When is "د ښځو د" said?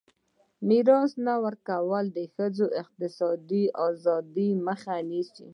2.17-2.75